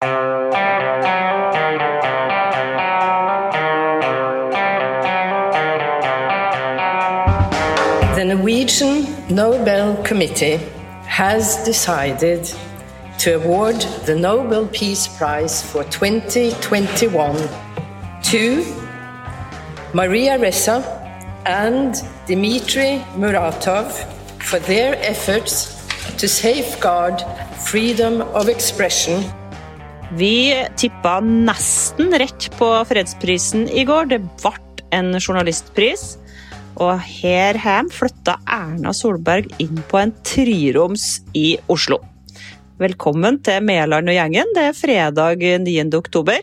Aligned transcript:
The 0.00 0.06
Norwegian 8.24 9.26
Nobel 9.28 10.00
Committee 10.04 10.58
has 11.06 11.56
decided 11.64 12.48
to 13.18 13.32
award 13.32 13.74
the 14.06 14.14
Nobel 14.14 14.68
Peace 14.68 15.08
Prize 15.08 15.68
for 15.68 15.82
2021 15.82 17.36
to 18.22 18.64
Maria 19.92 20.38
Ressa 20.38 20.80
and 21.44 22.00
Dmitry 22.26 23.04
Muratov 23.16 23.90
for 24.44 24.60
their 24.60 24.94
efforts 25.02 25.84
to 26.18 26.28
safeguard 26.28 27.20
freedom 27.56 28.22
of 28.22 28.48
expression. 28.48 29.24
Vi 30.16 30.66
tippa 30.76 31.20
nesten 31.20 32.14
rett 32.18 32.48
på 32.56 32.68
fredsprisen 32.88 33.66
i 33.68 33.84
går. 33.84 34.06
Det 34.08 34.18
ble 34.40 34.54
en 34.96 35.12
journalistpris. 35.20 36.14
Og 36.80 36.94
her 37.04 37.58
hjemme 37.58 37.92
flytta 37.92 38.38
Erna 38.48 38.94
Solberg 38.96 39.50
inn 39.60 39.82
på 39.90 39.98
en 40.00 40.14
triroms 40.24 41.18
i 41.36 41.58
Oslo. 41.68 41.98
Velkommen 42.80 43.40
til 43.44 43.60
Mæland 43.66 44.08
og 44.08 44.16
gjengen. 44.16 44.54
Det 44.56 44.64
er 44.70 44.78
fredag 44.78 45.44
9. 45.66 45.76
oktober. 45.98 46.40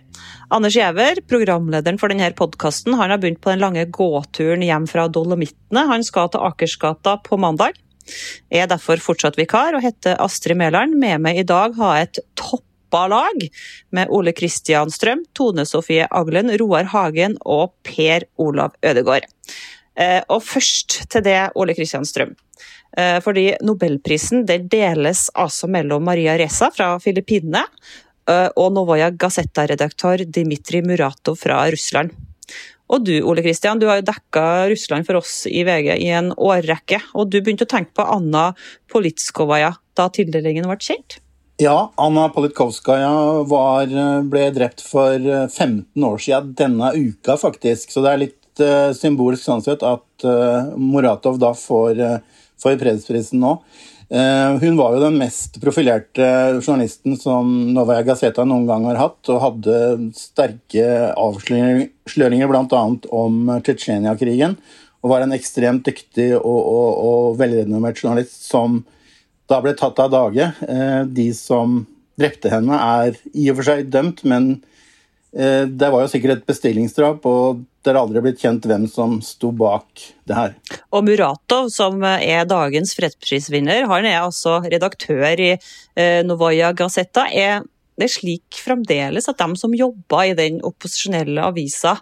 Anders 0.54 0.76
Giæver, 0.78 1.24
programlederen 1.26 1.98
for 1.98 2.12
denne 2.12 2.30
podkasten, 2.38 2.94
har 3.00 3.16
begynt 3.18 3.42
på 3.42 3.50
den 3.50 3.64
lange 3.64 3.88
gåturen 3.90 4.62
hjem 4.62 4.86
fra 4.92 5.08
Dolomittene. 5.08 5.88
Han 5.90 6.06
skal 6.06 6.30
til 6.30 6.46
Akersgata 6.46 7.18
på 7.26 7.42
mandag. 7.42 7.80
Jeg 8.54 8.68
er 8.68 8.70
derfor 8.70 9.02
fortsatt 9.02 9.40
vikar 9.40 9.74
og 9.74 9.82
heter 9.82 10.20
Astrid 10.22 10.60
Mæland. 10.60 11.00
Med 11.02 11.24
meg 11.24 11.42
i 11.42 11.48
dag 11.48 11.74
har 11.80 11.98
jeg 11.98 12.12
et 12.12 12.24
toppa 12.38 12.65
lag 12.92 13.48
med 13.92 14.08
Ole 14.10 14.32
Kristian 14.32 14.92
Strøm, 14.92 15.26
Tone 15.34 15.66
Sofie 15.66 16.08
Aglen, 16.12 16.52
Roar 16.58 16.84
Hagen 16.84 17.38
og 17.46 17.74
Per 17.84 18.24
Olav 18.38 18.76
Ødegård. 18.82 19.26
Eh, 19.96 20.22
og 20.30 20.44
først 20.44 21.06
til 21.10 21.24
det, 21.24 21.52
Ole 21.56 21.74
Kristian 21.74 22.06
Strøm. 22.06 22.36
Eh, 22.98 23.20
fordi 23.24 23.56
Nobelprisen 23.64 24.46
det 24.46 24.70
deles 24.72 25.30
altså 25.36 25.68
mellom 25.68 26.04
Maria 26.04 26.38
Reza 26.40 26.70
fra 26.72 26.96
Filippinene 27.00 27.66
eh, 28.30 28.50
og 28.56 28.72
Novoja 28.76 29.12
Gazeta-redaktør 29.12 30.26
Dmitrij 30.26 30.84
Muratov 30.86 31.40
fra 31.42 31.66
Russland. 31.72 32.12
Og 32.86 33.02
du 33.02 33.16
Ole 33.26 33.42
Kristian, 33.42 33.80
du 33.82 33.88
har 33.90 34.00
jo 34.00 34.10
dekka 34.12 34.70
Russland 34.70 35.08
for 35.08 35.18
oss 35.18 35.46
i 35.50 35.64
VG 35.66 35.96
i 35.98 36.12
en 36.14 36.32
årrekke. 36.38 37.02
Og 37.18 37.32
du 37.32 37.40
begynte 37.42 37.66
å 37.66 37.72
tenke 37.72 37.96
på 37.98 38.06
Anna 38.06 38.52
Politskovaja 38.92 39.74
da 39.98 40.10
tildelingen 40.14 40.68
ble 40.70 40.78
kjent? 40.84 41.18
Ja, 41.58 41.94
Anna 41.96 42.26
Politkovskaja 42.30 43.44
var, 43.48 43.92
ble 44.28 44.48
drept 44.52 44.82
for 44.84 45.16
15 45.16 46.04
år 46.04 46.18
siden 46.20 46.50
denne 46.60 46.90
uka, 46.92 47.38
faktisk. 47.40 47.94
Så 47.94 48.02
det 48.04 48.10
er 48.12 48.20
litt 48.26 48.60
uh, 48.60 48.92
symbolsk 48.92 49.46
sånn 49.48 49.64
sett 49.64 49.86
at 49.88 50.26
uh, 50.28 50.74
Muratov 50.76 51.40
da 51.40 51.54
får, 51.56 52.02
uh, 52.04 52.50
får 52.60 52.76
fredsprisen 52.82 53.40
nå. 53.44 53.60
hun 54.62 54.76
var 54.78 54.94
jo 54.94 55.00
den 55.02 55.16
mest 55.18 55.56
profilerte 55.64 56.26
journalisten 56.60 57.16
som 57.18 57.48
Novaya 57.74 58.04
Gazeta 58.06 58.44
noen 58.46 58.68
gang 58.68 58.84
har 58.86 59.00
hatt, 59.00 59.32
og 59.34 59.42
hadde 59.42 60.12
sterke 60.14 60.84
avsløringer 61.18 62.52
bl.a. 62.52 62.84
om 63.10 63.40
Tsjetsjenia-krigen. 63.66 64.54
Og 65.02 65.10
var 65.10 65.26
en 65.26 65.34
ekstremt 65.34 65.88
dyktig 65.88 66.36
og, 66.36 66.60
og, 66.60 66.92
og 67.08 67.40
velrenommert 67.42 68.04
journalist 68.04 68.46
som 68.46 68.84
da 69.50 69.60
ble 69.64 69.76
tatt 69.78 70.00
av 70.02 70.14
dage. 70.14 70.48
De 71.12 71.28
som 71.38 71.84
drepte 72.20 72.50
henne, 72.50 72.78
er 72.80 73.18
i 73.36 73.50
og 73.52 73.60
for 73.60 73.68
seg 73.68 73.92
dømt, 73.94 74.24
men 74.26 74.56
det 75.36 75.90
var 75.92 76.06
jo 76.06 76.10
sikkert 76.10 76.38
et 76.38 76.48
bestillingsdrap, 76.48 77.26
og 77.28 77.66
det 77.84 77.92
har 77.92 78.00
aldri 78.00 78.22
blitt 78.24 78.40
kjent 78.42 78.66
hvem 78.66 78.86
som 78.90 79.18
sto 79.22 79.52
bak 79.54 80.06
det 80.26 80.38
her. 80.38 80.54
Og 80.96 81.04
Muratov, 81.06 81.68
som 81.76 82.00
er 82.08 82.48
dagens 82.48 82.96
fredsprisvinner, 82.98 83.84
han 83.92 84.08
er 84.08 84.22
altså 84.22 84.62
redaktør 84.64 85.28
i 85.44 85.52
Novaja 86.26 86.72
Gazeta. 86.78 87.28
Er 87.30 87.66
det 88.00 88.10
slik 88.16 88.58
fremdeles 88.64 89.30
at 89.32 89.40
de 89.44 89.60
som 89.60 89.76
jobber 89.76 90.32
i 90.32 90.36
den 90.40 90.62
opposisjonelle 90.66 91.44
avisa, 91.46 91.98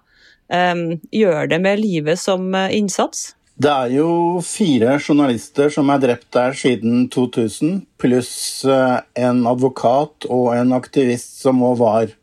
gjør 0.50 1.50
det 1.50 1.60
med 1.64 1.82
livet 1.82 2.20
som 2.22 2.54
eh, 2.56 2.76
innsats? 2.78 3.32
Det 3.54 3.70
er 3.70 3.92
jo 3.94 4.42
fire 4.42 4.96
journalister 4.98 5.70
som 5.72 5.92
er 5.94 6.02
drept 6.02 6.32
der 6.34 6.56
siden 6.58 7.06
2000, 7.14 7.84
pluss 8.02 8.64
en 8.66 9.44
advokat 9.48 10.26
og 10.26 10.56
en 10.56 10.74
aktivist 10.74 11.38
som 11.44 11.62
òg 11.62 11.78
var 11.84 12.14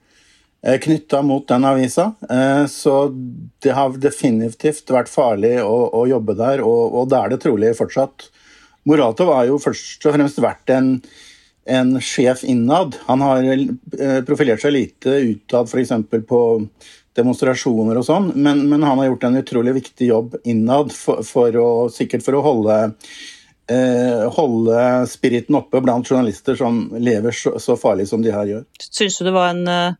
Eh, 0.62 0.78
knytta 0.78 1.22
mot 1.22 1.48
den 1.48 1.64
avisa. 1.64 2.12
Eh, 2.30 2.66
så 2.66 3.08
det 3.62 3.72
har 3.72 3.96
definitivt 3.96 4.92
vært 4.92 5.08
farlig 5.08 5.56
å, 5.64 5.76
å 5.96 6.04
jobbe 6.08 6.36
der, 6.36 6.60
og, 6.60 6.82
og, 6.92 7.08
det 7.08 7.16
er 7.16 7.32
det 7.32 7.41
trolig 7.47 7.72
fortsatt. 7.78 8.28
Moratov 8.88 9.32
har 9.32 9.48
jo 9.48 9.60
først 9.60 10.04
og 10.04 10.16
fremst 10.16 10.41
vært 10.44 10.72
en, 10.74 10.91
en 11.64 11.94
sjef 12.04 12.44
innad. 12.44 12.98
Han 13.08 13.24
har 13.24 13.48
eh, 13.48 14.20
profilert 14.28 14.60
seg 14.60 14.76
lite 14.76 15.16
utad, 15.30 15.72
f.eks. 15.72 15.97
på 16.28 16.42
demonstrasjoner 17.20 18.00
og 18.00 18.06
sånn, 18.06 18.32
men, 18.34 18.64
men, 18.70 18.86
han 18.86 18.98
har 19.00 19.10
gjort 19.10 19.28
en 19.28 19.41
utrolig 19.42 19.76
viktig 19.78 20.08
jobb 20.10 20.41
innad, 20.42 20.94
for, 20.97 21.22
for 21.26 21.60
å, 21.60 21.69
sikkert 21.92 22.26
for 22.26 22.38
å 22.38 22.42
holde 22.44 22.78
eh, 23.70 24.25
holde 24.34 24.86
spiriten 25.10 25.60
oppe 25.60 25.82
blant 25.84 26.09
journalister 26.09 26.59
som 26.59 26.88
lever 26.98 27.36
så, 27.36 27.54
så 27.62 27.78
farlig 27.80 28.09
som 28.10 28.25
de 28.25 28.34
her 28.34 28.50
gjør. 28.50 28.66
Syns 28.88 29.20
du 29.20 29.28
det 29.28 29.36
var 29.36 29.53
en 29.54 29.94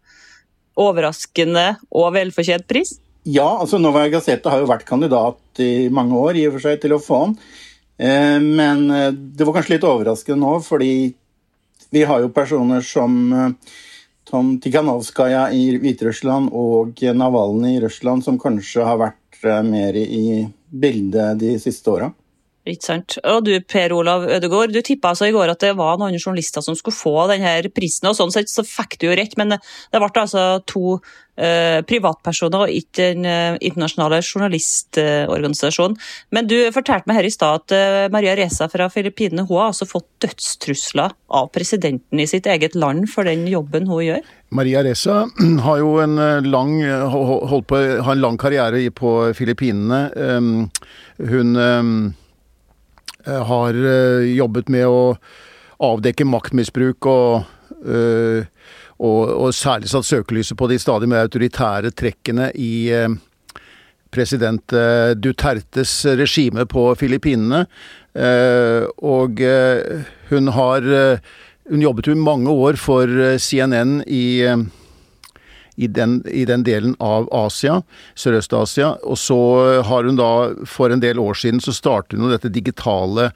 overraskende 0.81 1.75
og 1.91 2.13
velfortjent 2.17 2.67
pris? 2.71 2.97
Ja, 3.29 3.59
altså 3.61 3.79
Novaya 3.79 4.09
Gazeta 4.09 4.53
har 4.53 4.63
jo 4.63 4.71
vært 4.71 4.87
kandidat 4.89 5.61
i 5.61 5.91
mange 5.93 6.17
år 6.17 6.39
i 6.41 6.47
og 6.49 6.57
for 6.57 6.65
seg 6.65 6.81
til 6.81 6.97
å 6.97 7.03
få 7.03 7.21
den. 7.27 7.37
Eh, 8.01 8.39
men 8.41 8.87
eh, 8.91 9.13
det 9.13 9.45
var 9.45 9.59
kanskje 9.59 9.77
litt 9.77 9.85
overraskende 9.85 10.41
nå, 10.41 10.55
fordi 10.65 10.93
vi 11.93 12.05
har 12.09 12.23
jo 12.25 12.33
personer 12.33 12.85
som 12.87 13.19
eh, 13.37 13.77
Tom 14.31 14.61
Tikhanovskaja 14.63 15.49
i 15.51 15.73
Hviterussland 15.83 16.53
og 16.55 17.01
Navalny 17.03 17.73
i 17.75 17.81
Russland 17.83 18.23
som 18.23 18.39
kanskje 18.39 18.85
har 18.87 19.01
vært 19.01 19.41
mer 19.67 19.97
i 19.99 20.45
bildet 20.71 21.41
de 21.41 21.57
siste 21.59 21.91
åra. 21.91 22.13
Ikke 22.69 22.85
sant. 22.85 23.17
Og 23.25 23.47
du 23.47 23.55
Per 23.65 23.95
Olav 23.97 24.27
Ødegaard, 24.29 24.75
du 24.75 24.83
tippa 24.85 25.15
altså 25.15 25.31
i 25.31 25.33
går 25.33 25.55
at 25.55 25.63
det 25.65 25.73
var 25.79 25.97
noen 25.97 26.19
journalister 26.19 26.61
som 26.65 26.77
skulle 26.77 26.97
få 26.97 27.25
denne 27.31 27.55
prisen, 27.73 28.11
og 28.11 28.19
sånn 28.19 28.35
sett 28.35 28.53
så 28.53 28.65
fikk 28.67 28.99
du 29.01 29.09
jo 29.09 29.17
rett, 29.17 29.33
men 29.41 29.57
det 29.57 29.97
ble 29.97 30.11
altså 30.21 30.61
to 30.69 30.99
eh, 31.41 31.81
privatpersoner 31.89 32.67
og 32.67 32.77
ikke 32.77 33.15
den 33.15 33.25
eh, 33.25 33.57
internasjonale 33.65 34.21
journalistorganisasjonen. 34.21 35.97
Men 36.37 36.53
du 36.53 36.59
fortalte 36.77 37.09
meg 37.09 37.23
her 37.23 37.31
i 37.31 37.33
stad 37.33 37.63
at 37.63 37.77
eh, 37.79 38.05
Maria 38.13 38.37
Reza 38.37 38.69
fra 38.69 38.91
Filippinene 38.93 39.49
hun 39.49 39.57
har 39.63 39.73
altså 39.73 39.89
fått 39.89 40.11
dødstrusler 40.21 41.17
av 41.41 41.51
presidenten 41.57 42.21
i 42.21 42.29
sitt 42.29 42.45
eget 42.45 42.77
land 42.77 43.09
for 43.09 43.25
den 43.25 43.49
jobben 43.49 43.89
hun 43.89 44.05
gjør? 44.05 44.33
Maria 44.53 44.85
Reza 44.85 45.23
har 45.65 45.81
jo 45.81 45.97
en 46.05 46.21
eh, 46.21 46.45
lang, 46.45 46.77
holdt 46.85 47.73
på, 47.73 47.85
har 48.05 48.15
en 48.19 48.27
lang 48.29 48.41
karriere 48.41 48.85
på 48.93 49.31
Filippinene. 49.33 50.11
Um, 50.13 50.67
hun 51.25 51.57
um 51.57 51.95
Eh, 52.01 52.20
har 53.27 53.75
eh, 53.75 54.31
jobbet 54.37 54.71
med 54.73 54.87
å 54.89 55.03
avdekke 55.81 56.27
maktmisbruk 56.29 57.09
og, 57.09 57.49
eh, 57.85 58.45
og, 59.01 59.21
og 59.29 59.55
særlig 59.57 59.91
satt 59.93 60.09
søkelyset 60.09 60.59
på 60.61 60.69
de 60.71 60.79
stadig 60.81 61.09
mer 61.11 61.27
autoritære 61.27 61.93
trekkene 61.97 62.51
i 62.55 62.91
president 64.11 64.75
Dutertes 65.23 65.93
regime 66.19 66.65
på 66.67 66.89
Filippinene. 66.99 67.61
Og 69.07 69.43
hun 70.33 70.51
har 70.57 70.89
Hun 71.71 71.85
jobbet 71.85 72.09
jo 72.09 72.17
mange 72.19 72.51
år 72.51 72.75
for 72.75 73.07
CNN 73.39 74.01
i 74.11 74.43
i 75.81 75.89
den, 75.89 76.21
i 76.29 76.45
den 76.49 76.65
delen 76.67 76.95
av 77.01 77.29
Asia, 77.35 77.81
Sørøst-Asia. 78.19 78.95
Og 79.09 79.19
så 79.21 79.41
har 79.87 80.07
hun 80.09 80.21
da, 80.21 80.31
for 80.69 80.93
en 80.93 81.03
del 81.03 81.21
år 81.23 81.39
siden, 81.41 81.63
så 81.65 81.75
startet 81.77 82.21
hun 82.21 82.33
dette 82.33 82.53
digitale 82.53 83.31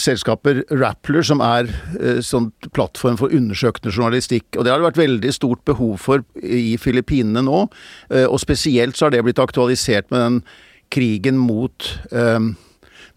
selskaper 0.00 0.62
Rappler, 0.70 1.22
som 1.26 1.42
er 1.44 1.68
eh, 1.98 2.20
sånn 2.24 2.50
plattform 2.76 3.18
for 3.20 3.34
undersøkende 3.36 3.92
journalistikk. 3.92 4.46
Og 4.56 4.64
det 4.64 4.72
har 4.72 4.80
det 4.80 4.88
vært 4.90 5.02
veldig 5.02 5.32
stort 5.34 5.64
behov 5.68 5.96
for 6.00 6.24
i 6.40 6.76
Filippinene 6.80 7.44
nå. 7.46 7.64
Eh, 8.12 8.26
og 8.26 8.40
spesielt 8.42 8.98
så 8.98 9.08
har 9.08 9.16
det 9.16 9.24
blitt 9.26 9.42
aktualisert 9.42 10.10
med 10.12 10.22
den 10.24 10.42
krigen 10.90 11.38
mot 11.38 11.90
eh, 12.14 12.38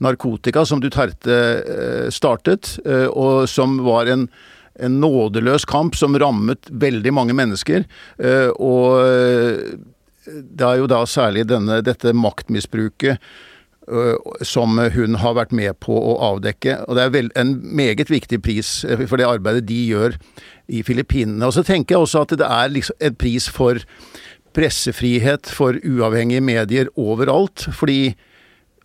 narkotika 0.04 0.66
som 0.68 0.82
Duterte 0.84 1.38
eh, 1.62 2.10
startet, 2.14 2.78
eh, 2.86 3.08
og 3.08 3.48
som 3.50 3.80
var 3.86 4.10
en 4.12 4.28
en 4.80 5.00
nådeløs 5.02 5.66
kamp 5.70 5.98
som 5.98 6.18
rammet 6.20 6.70
veldig 6.70 7.14
mange 7.14 7.36
mennesker. 7.38 7.86
Eh, 8.18 8.50
og 8.58 9.02
eh, 9.06 9.74
det 10.26 10.68
er 10.68 10.82
jo 10.82 10.90
da 10.90 11.04
særlig 11.10 11.48
denne, 11.50 11.82
dette 11.86 12.16
maktmisbruket 12.16 13.20
som 14.48 14.78
hun 14.80 15.18
har 15.20 15.34
vært 15.36 15.52
med 15.52 15.76
på 15.84 15.92
å 15.92 16.14
avdekke. 16.30 16.78
Og 16.88 16.96
Det 16.96 17.04
er 17.04 17.26
en 17.42 17.50
meget 17.76 18.08
viktig 18.08 18.38
pris 18.40 18.70
for 19.10 19.20
det 19.20 19.28
arbeidet 19.28 19.66
de 19.68 19.82
gjør 19.90 20.16
i 20.72 20.80
Filippinene. 20.88 21.44
Og 21.44 21.52
så 21.58 21.66
tenker 21.68 21.98
jeg 21.98 22.06
også 22.06 22.22
at 22.24 22.38
det 22.40 22.48
er 22.48 22.72
liksom 22.72 23.04
en 23.04 23.18
pris 23.20 23.50
for 23.52 23.84
pressefrihet, 24.56 25.52
for 25.52 25.76
uavhengige 25.84 26.46
medier 26.48 26.88
overalt. 26.96 27.68
Fordi 27.76 28.16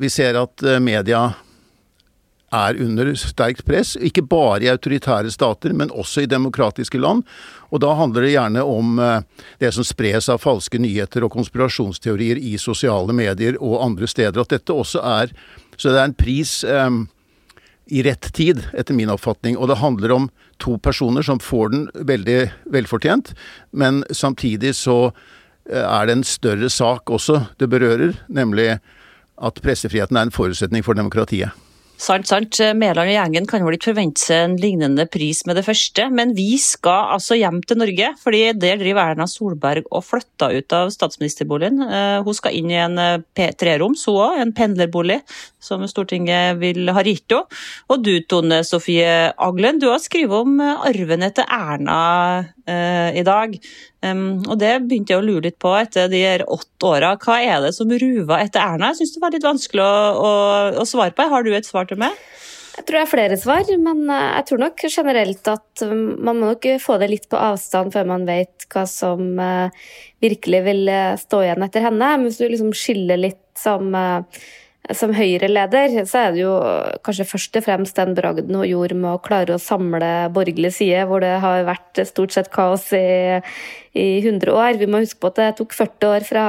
vi 0.02 0.10
ser 0.10 0.34
at 0.42 0.66
media 0.82 1.28
er 2.54 2.78
under 2.80 3.10
sterkt 3.18 3.64
press, 3.68 3.94
ikke 4.00 4.24
bare 4.24 4.64
i 4.64 4.70
autoritære 4.72 5.30
stater, 5.32 5.74
men 5.76 5.92
også 5.92 6.24
i 6.24 6.30
demokratiske 6.30 7.00
land. 7.00 7.24
Og 7.68 7.82
da 7.84 7.92
handler 7.98 8.24
det 8.24 8.32
gjerne 8.32 8.64
om 8.64 8.98
eh, 9.02 9.44
det 9.60 9.72
som 9.76 9.84
spres 9.84 10.30
av 10.32 10.40
falske 10.40 10.80
nyheter 10.80 11.26
og 11.26 11.34
konspirasjonsteorier 11.36 12.40
i 12.40 12.56
sosiale 12.60 13.12
medier 13.12 13.60
og 13.60 13.82
andre 13.84 14.08
steder. 14.08 14.40
At 14.40 14.56
dette 14.56 14.74
også 14.74 15.04
er 15.04 15.34
Så 15.78 15.92
det 15.92 16.00
er 16.00 16.08
en 16.08 16.14
pris 16.14 16.64
eh, 16.64 16.90
i 17.86 18.02
rett 18.02 18.32
tid, 18.34 18.64
etter 18.74 18.94
min 18.94 19.10
oppfatning. 19.10 19.56
Og 19.56 19.68
det 19.68 19.78
handler 19.78 20.12
om 20.12 20.30
to 20.58 20.78
personer 20.78 21.22
som 21.22 21.38
får 21.38 21.68
den 21.70 21.88
veldig 21.94 22.50
velfortjent, 22.66 23.34
men 23.70 24.02
samtidig 24.10 24.74
så 24.74 25.12
eh, 25.70 25.84
er 25.84 26.06
det 26.06 26.16
en 26.16 26.24
større 26.24 26.70
sak 26.70 27.10
også 27.10 27.44
det 27.60 27.70
berører, 27.70 28.16
nemlig 28.28 28.78
at 29.38 29.62
pressefriheten 29.62 30.16
er 30.16 30.26
en 30.26 30.34
forutsetning 30.34 30.82
for 30.82 30.98
demokratiet. 30.98 31.54
Sant, 31.98 32.28
sant. 32.30 32.54
Mæland 32.78 33.10
og 33.10 33.10
gjengen 33.10 33.46
kan 33.50 33.64
vel 33.66 33.74
ikke 33.74 33.90
forvente 33.90 34.22
seg 34.22 34.44
en 34.44 34.52
lignende 34.62 35.02
pris 35.10 35.40
med 35.48 35.58
det 35.58 35.64
første, 35.66 36.04
men 36.14 36.30
vi 36.36 36.52
skal 36.62 37.16
altså 37.16 37.34
hjem 37.34 37.58
til 37.66 37.80
Norge, 37.80 38.12
fordi 38.22 38.42
der 38.54 38.78
driver 38.78 39.02
Erna 39.02 39.26
Solberg 39.26 39.88
og 39.90 40.06
flytter 40.06 40.54
ut 40.60 40.76
av 40.78 40.92
statsministerboligen. 40.94 41.82
Eh, 41.82 42.20
hun 42.22 42.38
skal 42.38 42.54
inn 42.54 42.70
i 42.70 42.78
en 42.78 42.94
eh, 43.02 43.50
treroms, 43.58 44.06
hun 44.06 44.20
òg, 44.28 44.38
en 44.44 44.54
pendlerbolig 44.54 45.18
som 45.58 45.82
Stortinget 45.90 46.62
vil 46.62 46.86
ha 46.94 47.02
gitt 47.02 47.34
henne. 47.34 47.58
Og 47.90 48.06
du 48.06 48.14
Tone 48.30 48.62
Sofie 48.62 49.32
Aglen, 49.34 49.82
du 49.82 49.90
har 49.90 49.98
skrevet 49.98 50.46
om 50.46 50.54
eh, 50.62 50.88
arven 50.92 51.26
etter 51.26 51.50
Erna 51.50 51.98
i 52.68 53.22
dag. 53.24 53.54
Og 54.04 54.58
det 54.60 54.74
begynte 54.84 55.14
jeg 55.14 55.22
å 55.22 55.24
lure 55.24 55.46
litt 55.46 55.56
på 55.56 55.70
etter 55.78 56.10
de 56.12 56.20
åtte 56.44 56.84
åra. 56.84 57.14
Hva 57.16 57.38
er 57.40 57.62
det 57.64 57.70
som 57.72 57.88
ruver 57.88 58.42
etter 58.42 58.60
Erna? 58.60 58.90
Jeg 58.92 59.00
syns 59.00 59.14
det 59.14 59.22
var 59.22 59.32
litt 59.32 59.46
vanskelig 59.46 59.86
å, 59.86 59.94
å, 60.20 60.32
å, 60.82 60.84
svare 60.84 61.14
på. 61.16 61.24
Har 61.32 61.46
du 61.46 61.50
et 61.56 61.64
svar 61.64 61.87
til 61.90 62.00
med? 62.00 62.14
Jeg 62.78 62.86
tror 62.86 62.94
det 62.94 63.02
er 63.02 63.10
flere 63.10 63.36
svar, 63.40 63.70
men 63.82 64.04
eh, 64.06 64.28
jeg 64.36 64.46
tror 64.50 64.60
nok 64.62 64.84
generelt 64.86 65.50
at 65.50 65.82
um, 65.82 66.04
man 66.28 66.38
må 66.38 66.52
nok 66.52 66.68
få 66.82 66.98
det 67.02 67.10
litt 67.10 67.26
på 67.30 67.40
avstand 67.40 67.90
før 67.94 68.06
man 68.12 68.28
vet 68.28 68.68
hva 68.70 68.84
som 68.86 69.32
uh, 69.40 69.74
virkelig 70.22 70.62
vil 70.68 70.84
uh, 70.86 71.18
stå 71.18 71.42
igjen 71.42 71.66
etter 71.66 71.88
henne. 71.88 72.12
Men 72.14 72.28
hvis 72.28 72.38
du 72.38 72.46
liksom 72.46 72.70
skiller 72.76 73.18
litt 73.18 73.42
som 73.58 73.90
som 74.96 75.12
Høyre-leder 75.12 75.92
så 76.08 76.20
er 76.22 76.34
det 76.34 76.42
jo 76.42 76.52
kanskje 77.04 77.26
først 77.28 77.58
og 77.60 77.64
fremst 77.66 77.98
den 77.98 78.14
bragden 78.16 78.56
hun 78.56 78.68
gjorde 78.68 78.96
med 78.96 79.10
å 79.10 79.22
klare 79.22 79.56
å 79.56 79.60
samle 79.60 80.28
borgerlig 80.34 80.70
side, 80.78 81.02
hvor 81.08 81.20
det 81.24 81.34
har 81.42 81.66
vært 81.68 82.00
stort 82.08 82.32
sett 82.34 82.48
kaos 82.54 82.86
i, 82.96 83.40
i 83.92 84.06
100 84.22 84.54
år. 84.54 84.78
Vi 84.80 84.88
må 84.88 85.02
huske 85.02 85.20
på 85.20 85.32
at 85.32 85.40
det 85.40 85.48
tok 85.60 85.76
40 85.76 86.08
år 86.12 86.28
fra 86.28 86.46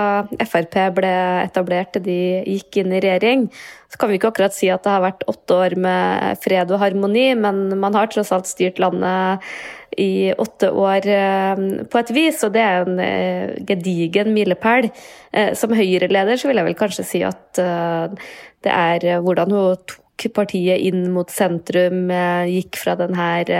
Frp 0.51 0.77
ble 0.95 1.15
etablert 1.43 1.91
til 1.95 2.05
de 2.07 2.19
gikk 2.45 2.79
inn 2.83 2.95
i 2.95 3.03
regjering. 3.03 3.49
Så 3.89 3.99
kan 3.99 4.11
vi 4.11 4.19
ikke 4.19 4.31
akkurat 4.31 4.55
si 4.55 4.69
at 4.71 4.85
det 4.85 4.93
har 4.93 5.03
vært 5.03 5.27
åtte 5.31 5.59
år 5.65 5.75
med 5.81 6.39
fred 6.43 6.71
og 6.71 6.83
harmoni, 6.83 7.31
men 7.35 7.67
man 7.81 7.97
har 7.97 8.11
tross 8.13 8.31
alt 8.35 8.47
styrt 8.47 8.79
landet 8.79 9.49
i 9.97 10.33
åtte 10.37 10.71
år 10.71 11.07
eh, 11.07 11.63
på 11.89 12.01
et 12.01 12.11
vis, 12.15 12.43
og 12.45 12.53
det 12.55 12.61
er 12.65 12.85
en 12.85 12.99
eh, 13.03 13.55
gedigen 13.67 14.33
milepæl. 14.35 14.89
Eh, 15.33 15.53
som 15.57 15.73
Høyre-leder 15.75 16.39
så 16.39 16.49
vil 16.49 16.61
jeg 16.61 16.69
vel 16.69 16.77
kanskje 16.79 17.07
si 17.07 17.23
at 17.25 17.59
det 17.59 18.71
er 18.73 19.21
hvordan 19.23 19.51
hun 19.55 19.81
tok 19.87 20.08
partiet 20.27 20.83
inn 20.83 21.05
mot 21.15 21.31
sentrum, 21.31 22.11
gikk 22.51 22.75
fra 22.81 22.97
den 22.99 23.15
her 23.15 23.53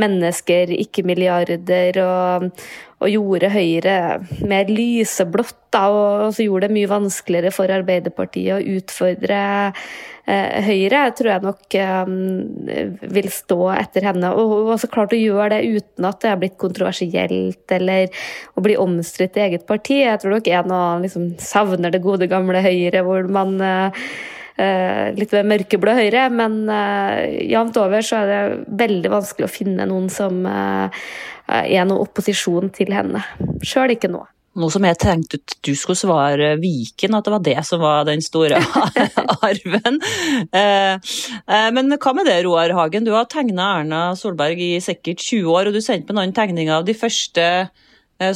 mennesker, 0.00 0.72
ikke 0.72 1.04
milliarder, 1.04 1.98
og, 2.00 2.48
og 3.02 3.10
gjorde 3.12 3.50
Høyre 3.52 3.96
mer 4.48 4.70
lyseblått. 4.70 5.58
Da, 5.72 5.86
og 5.88 6.34
så 6.36 6.44
gjorde 6.44 6.68
det 6.68 6.76
mye 6.76 6.88
vanskeligere 6.90 7.52
for 7.54 7.72
Arbeiderpartiet 7.72 8.58
å 8.58 8.74
utfordre 8.76 9.38
eh, 9.72 10.58
Høyre, 10.66 11.06
tror 11.16 11.30
jeg 11.30 11.44
nok 11.46 11.76
eh, 11.80 12.10
vil 13.16 13.30
stå 13.32 13.70
etter 13.78 14.04
henne. 14.10 14.34
Og 14.36 14.74
også 14.74 14.90
klart 14.92 15.16
å 15.16 15.20
gjøre 15.20 15.54
det 15.54 15.78
uten 15.78 16.08
at 16.10 16.20
det 16.20 16.32
har 16.34 16.42
blitt 16.42 16.60
kontroversielt 16.60 17.76
eller 17.78 18.28
å 18.52 18.64
bli 18.64 18.76
omstridt 18.80 19.40
i 19.40 19.46
eget 19.46 19.64
parti. 19.68 20.02
Jeg 20.02 20.20
tror 20.20 20.36
nok 20.36 20.52
en 20.52 20.68
og 20.68 20.76
annen 20.76 21.08
liksom 21.08 21.32
savner 21.40 21.94
det 21.94 22.04
gode 22.04 22.28
gamle 22.28 22.60
Høyre, 22.64 23.04
hvor 23.08 23.32
man 23.32 23.56
eh, 23.64 24.04
Eh, 24.04 24.40
litt 25.16 25.32
ved 25.32 25.48
mørkeblå 25.48 25.94
Høyre, 25.96 26.26
men 26.34 26.66
eh, 26.70 27.48
jevnt 27.52 27.78
over 27.80 28.04
så 28.04 28.22
er 28.22 28.28
det 28.30 28.42
veldig 28.82 29.12
vanskelig 29.12 29.48
å 29.48 29.52
finne 29.52 29.88
noen 29.88 30.10
som 30.12 30.44
eh, 30.48 31.08
er 31.62 31.88
noe 31.88 32.04
opposisjon 32.04 32.72
til 32.74 32.92
henne. 32.94 33.22
Sjøl 33.64 33.96
ikke 33.96 34.12
nå. 34.12 34.22
Noe 34.60 34.68
som 34.68 34.84
jeg 34.84 34.98
tenkte 35.00 35.38
at 35.40 35.54
du 35.64 35.70
skulle 35.72 35.96
svare 35.96 36.50
Viken, 36.60 37.14
at 37.16 37.24
det 37.24 37.32
var 37.32 37.44
det 37.46 37.56
som 37.64 37.80
var 37.80 38.04
den 38.04 38.20
store 38.20 38.58
arven. 39.48 39.96
Men 41.72 41.94
hva 41.96 42.12
med 42.12 42.28
det, 42.28 42.34
Roar 42.44 42.74
Hagen? 42.76 43.06
Du 43.08 43.14
har 43.16 43.30
tegna 43.32 43.70
Erna 43.78 44.02
Solberg 44.12 44.60
i 44.60 44.74
sikkert 44.84 45.24
20 45.24 45.48
år, 45.48 45.70
og 45.70 45.78
du 45.78 45.80
sendte 45.80 46.12
meg 46.12 46.28
noen 46.28 46.36
tegninger 46.36 46.74
av 46.76 46.84
de 46.84 46.92
første 47.00 47.46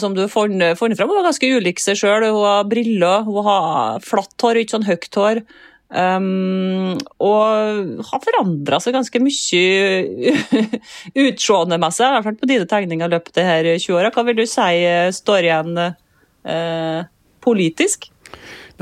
som 0.00 0.16
du 0.16 0.24
har 0.24 0.32
funnet 0.32 0.80
fram. 0.80 1.12
Hun 1.12 1.20
var 1.20 1.28
ganske 1.28 1.52
ulik 1.52 1.84
seg 1.84 2.00
sjøl. 2.00 2.24
Hun 2.32 2.48
har 2.48 2.64
briller, 2.72 3.28
hun 3.28 3.44
har 3.44 4.00
flatt 4.00 4.40
hår, 4.40 4.64
ikke 4.64 4.78
sånn 4.78 4.88
høyt 4.88 5.20
hår. 5.20 5.44
Um, 5.86 6.96
og 7.22 8.00
har 8.08 8.22
forandra 8.24 8.80
seg 8.82 8.96
ganske 8.96 9.20
mye 9.22 10.40
utseendemessig, 11.26 12.08
i 12.08 12.14
hvert 12.16 12.26
fall 12.26 12.38
på 12.40 12.48
dine 12.50 12.66
tegninger 12.66 13.06
i 13.06 13.14
løpet 13.14 13.38
av 13.38 13.62
de 13.68 13.76
20 13.78 14.00
åra. 14.00 14.10
Hva 14.14 14.24
vil 14.26 14.40
du 14.40 14.46
si 14.50 14.80
eh, 14.82 15.12
står 15.14 15.46
igjen 15.46 15.78
uh, 15.78 17.06
politisk? 17.44 18.08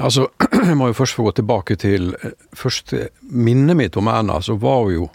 Altså, 0.01 0.31
Jeg 0.71 0.79
må 0.81 0.89
jo 0.89 0.97
først 0.97 1.19
få 1.19 1.27
gå 1.29 1.35
tilbake 1.37 1.77
til 1.81 2.15
eh, 2.17 2.33
første 2.57 3.11
minnet 3.21 3.79
mitt 3.79 4.01
om 4.01 4.09
Erna. 4.09 4.41
Så 4.41 4.57
var 4.63 4.87
hun 4.87 4.97
jo 4.97 5.11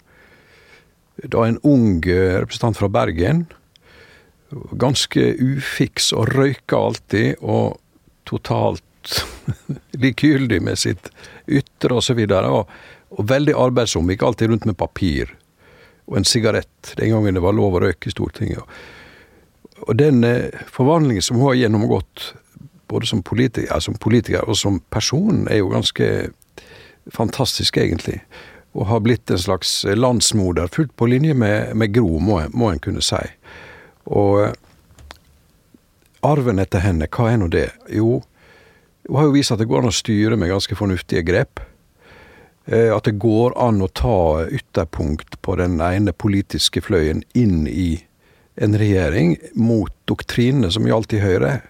da 1.26 1.48
en 1.48 1.58
ung 1.66 1.98
representant 2.06 2.78
fra 2.78 2.88
Bergen. 2.88 3.48
Ganske 4.78 5.26
ufiks 5.36 6.14
og 6.16 6.30
røyka 6.32 6.78
alltid, 6.78 7.42
og 7.42 7.76
totalt 8.30 8.86
likegyldig 10.02 10.62
med 10.62 10.78
sitt 10.78 11.10
ytre. 11.46 11.96
Og, 11.96 12.32
og, 12.40 12.74
og 13.10 13.28
veldig 13.30 13.54
arbeidsom. 13.58 14.10
Gikk 14.10 14.26
alltid 14.26 14.52
rundt 14.52 14.68
med 14.70 14.78
papir 14.80 15.36
og 16.10 16.16
en 16.18 16.26
sigarett 16.26 16.94
den 16.96 17.12
gangen 17.14 17.36
det 17.38 17.42
var 17.44 17.54
lov 17.54 17.76
å 17.78 17.80
røyke 17.84 18.10
i 18.10 18.12
Stortinget. 18.12 18.66
Og 19.86 19.94
den 19.96 20.24
eh, 20.26 20.50
forvandlingen 20.66 21.22
som 21.22 21.38
hun 21.38 21.52
har 21.52 21.60
gjennomgått, 21.60 22.32
både 22.90 23.06
som 23.06 23.22
politiker, 23.22 23.78
som 23.78 23.94
politiker, 23.94 24.42
og 24.42 24.58
som 24.58 24.80
person, 24.90 25.44
er 25.46 25.62
jo 25.62 25.70
ganske 25.70 26.08
fantastisk, 27.14 27.78
egentlig. 27.78 28.18
Og 28.74 28.88
har 28.90 29.04
blitt 29.06 29.30
en 29.30 29.38
slags 29.38 29.84
landsmoder, 29.86 30.66
fullt 30.74 30.96
på 30.98 31.06
linje 31.12 31.36
med, 31.38 31.76
med 31.78 31.94
Gro, 31.94 32.18
må, 32.18 32.40
må 32.50 32.72
en 32.72 32.82
kunne 32.82 33.06
si. 33.06 33.22
Og 34.10 34.48
eh, 34.48 34.58
arven 36.26 36.58
etter 36.58 36.82
henne, 36.82 37.06
hva 37.06 37.30
er 37.30 37.38
nå 37.38 37.52
det? 37.54 37.68
Jo, 37.94 38.18
hun 39.08 39.16
har 39.16 39.28
jo 39.28 39.34
vist 39.34 39.52
at 39.52 39.60
det 39.60 39.68
går 39.70 39.84
an 39.84 39.90
å 39.90 39.94
styre 39.94 40.36
med 40.38 40.50
ganske 40.52 40.76
fornuftige 40.76 41.24
grep. 41.26 41.60
Eh, 42.66 42.90
at 42.94 43.04
det 43.08 43.18
går 43.22 43.56
an 43.58 43.82
å 43.82 43.88
ta 43.88 44.46
ytterpunkt 44.46 45.40
på 45.42 45.56
den 45.58 45.80
ene 45.82 46.12
politiske 46.12 46.82
fløyen 46.84 47.24
inn 47.32 47.66
i 47.66 48.04
en 48.60 48.76
regjering 48.78 49.36
mot 49.54 49.92
doktrinene 50.10 50.70
som 50.70 50.86
gjaldt 50.86 51.14
i 51.16 51.22
Høyre, 51.22 51.60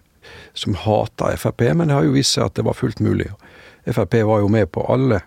som 0.54 0.74
hata 0.74 1.30
Frp, 1.38 1.62
men 1.74 1.88
det 1.88 1.96
har 1.96 2.08
jo 2.08 2.16
vist 2.16 2.34
seg 2.34 2.48
at 2.48 2.58
det 2.58 2.66
var 2.66 2.76
fullt 2.76 3.00
mulig. 3.04 3.30
Frp 3.86 4.18
var 4.26 4.42
jo 4.42 4.50
med 4.50 4.72
på 4.74 4.84
alle 4.92 5.22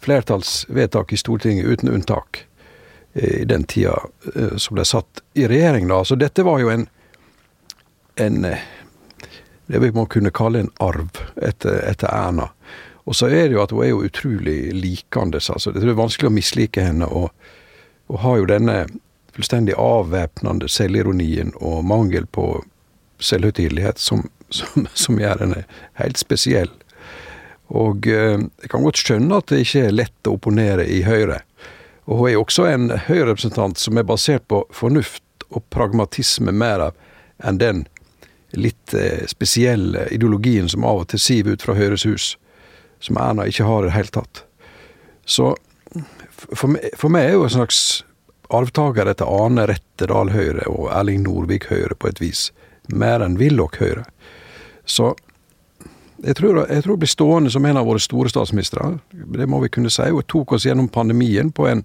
flertallsvedtak 0.00 1.12
i 1.12 1.18
Stortinget 1.18 1.66
uten 1.66 1.90
unntak 1.90 2.44
eh, 3.12 3.42
i 3.42 3.44
den 3.44 3.66
tida 3.66 3.98
eh, 4.34 4.56
som 4.56 4.78
ble 4.78 4.86
satt 4.86 5.24
i 5.34 5.48
regjering. 5.50 5.88
da. 5.90 6.04
Så 6.04 6.14
dette 6.16 6.46
var 6.46 6.62
jo 6.62 6.70
en, 6.70 6.86
en 8.16 8.46
det 9.66 9.80
vi 9.82 9.92
må 9.94 10.06
kunne 10.06 10.30
kalle 10.34 10.64
en 10.64 10.72
arv 10.82 11.22
etter, 11.42 11.80
etter 11.88 12.10
Erna. 12.12 12.50
Og 13.06 13.16
så 13.16 13.28
er 13.30 13.48
det 13.48 13.56
jo 13.56 13.62
at 13.62 13.74
hun 13.74 13.84
er 13.84 13.92
jo 13.92 14.04
utrolig 14.06 14.58
likende. 14.74 15.38
Altså. 15.38 15.70
Det 15.70 15.82
er 15.82 15.98
vanskelig 15.98 16.30
å 16.30 16.34
mislike 16.34 16.82
henne. 16.82 17.06
Og, 17.06 17.30
hun 18.06 18.22
har 18.22 18.38
jo 18.38 18.48
denne 18.50 18.76
fullstendig 19.34 19.74
avvæpnende 19.78 20.68
selvironien 20.70 21.52
og 21.58 21.84
mangel 21.86 22.26
på 22.26 22.64
selvhøytidelighet 23.18 23.98
som, 23.98 24.26
som, 24.50 24.86
som, 24.94 25.18
gjør 25.20 25.42
henne 25.44 25.64
helt 26.00 26.18
spesiell. 26.18 26.70
Og 27.74 28.06
eh, 28.06 28.38
jeg 28.62 28.70
kan 28.70 28.86
godt 28.86 29.02
skjønne 29.02 29.40
at 29.40 29.50
det 29.50 29.64
ikke 29.64 29.88
er 29.88 29.96
lett 29.96 30.30
å 30.30 30.36
opponere 30.38 30.86
i 30.86 31.02
Høyre. 31.06 31.40
Og 32.06 32.20
hun 32.20 32.28
er 32.28 32.36
jo 32.36 32.44
også 32.44 32.68
en 32.70 32.90
Høyre-representant 33.08 33.82
som 33.82 33.98
er 33.98 34.06
basert 34.06 34.46
på 34.50 34.62
fornuft 34.74 35.46
og 35.50 35.66
pragmatisme 35.74 36.54
mer 36.54 36.92
enn 37.42 37.58
den 37.58 37.84
litt 38.56 38.94
eh, 38.94 39.26
spesielle 39.30 40.08
ideologien 40.14 40.68
som 40.68 40.84
av 40.84 41.04
og 41.04 41.08
til 41.12 41.22
siver 41.22 41.56
ut 41.56 41.62
fra 41.64 41.76
Høyres 41.78 42.06
hus. 42.08 42.36
som 43.00 43.18
Erna 43.20 43.44
ikke 43.44 43.64
har 43.64 43.82
i 43.82 43.86
det 43.86 43.92
hele 43.92 44.08
tatt. 44.08 44.44
Så 45.26 45.50
for 46.32 46.72
meg, 46.72 46.90
for 46.96 47.12
meg 47.12 47.28
er 47.28 47.34
jo 47.36 47.44
en 47.44 47.52
slags 47.52 47.80
arvtaker 48.48 49.06
etter 49.10 49.28
Ane 49.28 49.66
Rettedal 49.68 50.30
Høyre 50.32 50.66
og 50.70 50.88
Erling 50.94 51.24
Norvik 51.26 51.68
Høyre 51.70 51.94
på 51.98 52.08
et 52.08 52.20
vis, 52.22 52.50
mer 52.88 53.24
enn 53.24 53.38
Willoch 53.40 53.76
Høyre. 53.80 54.06
Så 54.86 55.14
jeg 56.24 56.36
tror, 56.38 56.62
jeg 56.70 56.84
tror 56.84 57.00
blir 57.00 57.10
stående 57.10 57.50
som 57.52 57.66
en 57.68 57.76
av 57.76 57.86
våre 57.86 58.00
store 58.00 58.30
statsministre. 58.32 58.96
Det 59.10 59.48
må 59.50 59.60
vi 59.64 59.72
kunne 59.72 59.92
si. 59.92 60.06
Og 60.10 60.24
tok 60.30 60.56
oss 60.56 60.64
gjennom 60.66 60.88
pandemien 60.88 61.50
på 61.52 61.66
en, 61.68 61.82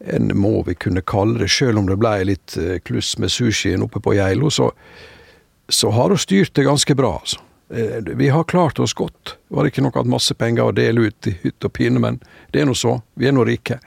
en 0.00 0.32
må 0.34 0.62
vi 0.66 0.74
kunne 0.74 1.04
kalle 1.06 1.38
det, 1.44 1.50
selv 1.52 1.78
om 1.78 1.86
det 1.86 1.98
ble 2.00 2.16
litt 2.32 2.56
eh, 2.58 2.80
kluss 2.82 3.14
med 3.22 3.32
sushien 3.32 3.84
oppe 3.86 4.02
på 4.02 4.16
Geilo, 4.18 4.50
så, 4.50 4.72
så 5.68 5.90
har 5.90 6.08
hun 6.08 6.18
styrt 6.18 6.54
det 6.54 6.64
ganske 6.64 6.94
bra. 6.94 7.12
altså. 7.20 7.40
Eh, 7.70 8.02
vi 8.04 8.28
har 8.28 8.44
klart 8.44 8.78
oss 8.78 8.94
godt. 8.94 9.36
Det 9.48 9.56
var 9.56 9.68
ikke 9.68 9.84
noe 9.84 10.00
at 10.00 10.08
masse 10.08 10.34
penger 10.34 10.70
å 10.70 10.76
dele 10.76 11.08
ut 11.08 11.28
i 11.28 11.34
hytt 11.42 11.64
og 11.68 11.74
pine, 11.76 12.00
men 12.00 12.20
det 12.52 12.62
er 12.62 12.68
nå 12.68 12.76
så. 12.78 12.98
Vi 13.18 13.28
er 13.28 13.36
nå 13.36 13.44
rike. 13.44 13.80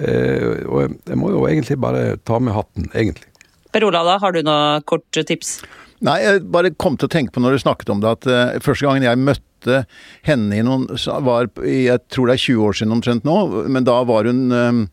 Eh, 0.00 0.64
og 0.64 0.96
jeg 1.04 1.18
må 1.20 1.32
jo 1.34 1.44
egentlig 1.48 1.76
bare 1.80 2.16
ta 2.24 2.40
med 2.40 2.56
hatten, 2.56 2.88
egentlig. 2.94 3.28
Per 3.70 3.84
Ola, 3.86 4.02
da, 4.06 4.16
har 4.22 4.34
du 4.34 4.40
noe 4.42 4.80
kort 4.88 5.06
tips? 5.14 5.60
Nei, 6.06 6.16
jeg 6.24 6.46
bare 6.50 6.72
kom 6.80 6.96
til 6.96 7.10
å 7.10 7.12
tenke 7.12 7.34
på 7.34 7.42
når 7.44 7.54
du 7.58 7.62
snakket 7.62 7.92
om 7.92 8.00
det, 8.00 8.14
at 8.16 8.26
uh, 8.26 8.60
første 8.64 8.86
gangen 8.86 9.04
jeg 9.04 9.20
møtte 9.20 9.82
henne 10.24 10.56
i 10.56 10.62
noen 10.64 10.86
var 11.26 11.50
Jeg 11.60 12.00
tror 12.08 12.30
det 12.30 12.38
er 12.38 12.44
20 12.46 12.62
år 12.64 12.78
siden 12.78 12.94
omtrent 12.96 13.26
nå, 13.28 13.36
men 13.68 13.84
da 13.84 13.98
var 14.08 14.24
hun 14.24 14.88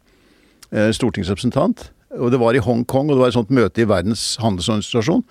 stortingsrepresentant. 0.67 1.85
Og 2.15 2.31
det 2.31 2.39
var 2.39 2.55
i 2.55 2.63
Hongkong, 2.63 3.09
og 3.09 3.17
det 3.17 3.21
var 3.21 3.31
et 3.31 3.35
sånt 3.35 3.51
møte 3.51 3.83
i 3.83 3.87
Verdens 3.89 4.37
handelsorganisasjon. 4.39 5.25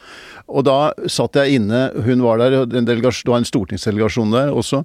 Og 0.47 0.66
da 0.68 0.92
satt 1.09 1.38
jeg 1.40 1.61
inne, 1.61 1.87
hun 2.04 2.25
var 2.25 2.42
der, 2.42 2.66
det 2.68 2.99
var 3.00 3.38
en 3.38 3.49
stortingsdelegasjon 3.49 4.35
der 4.35 4.52
også. 4.52 4.83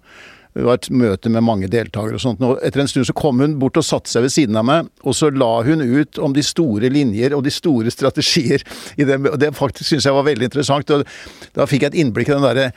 Det 0.51 0.65
var 0.67 0.79
et 0.79 0.89
møte 0.91 1.31
med 1.31 1.45
mange 1.47 1.67
deltakere 1.71 2.17
og 2.17 2.23
sånt. 2.23 2.41
Og 2.43 2.59
etter 2.63 2.83
en 2.83 2.89
stund 2.91 3.07
så 3.07 3.15
kom 3.15 3.39
hun 3.43 3.55
bort 3.59 3.79
og 3.79 3.87
satte 3.87 4.11
seg 4.11 4.25
ved 4.25 4.33
siden 4.33 4.59
av 4.59 4.65
meg, 4.67 4.89
og 5.07 5.15
så 5.15 5.29
la 5.31 5.51
hun 5.67 5.83
ut 5.83 6.19
om 6.19 6.35
de 6.35 6.43
store 6.43 6.91
linjer 6.91 7.35
og 7.35 7.45
de 7.45 7.53
store 7.55 7.91
strategier 7.93 8.63
i 8.99 9.07
det. 9.07 9.19
Og 9.31 9.39
det 9.39 9.53
faktisk 9.55 9.93
syns 9.93 10.07
jeg 10.07 10.15
var 10.15 10.27
veldig 10.27 10.49
interessant. 10.49 10.91
Og 10.91 11.07
da 11.55 11.67
fikk 11.67 11.87
jeg 11.87 11.93
et 11.93 12.01
innblikk 12.03 12.31
i 12.31 12.35
den 12.35 12.47
derre 12.47 12.71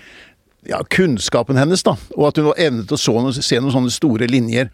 ja, 0.70 0.80
kunnskapen 0.90 1.58
hennes, 1.60 1.82
da. 1.86 1.96
Og 2.14 2.30
at 2.30 2.38
hun 2.38 2.50
var 2.52 2.62
evnet 2.62 2.94
å 2.94 2.98
se 2.98 3.14
noen 3.14 3.74
sånne 3.74 3.94
store 3.94 4.30
linjer. 4.30 4.70